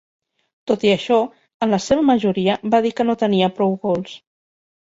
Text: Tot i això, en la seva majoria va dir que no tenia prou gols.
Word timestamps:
Tot 0.71 0.85
i 0.87 0.89
això, 0.93 1.19
en 1.67 1.75
la 1.75 1.79
seva 1.89 2.05
majoria 2.09 2.57
va 2.77 2.81
dir 2.87 2.93
que 3.01 3.07
no 3.11 3.17
tenia 3.25 3.55
prou 3.61 3.77
gols. 3.89 4.19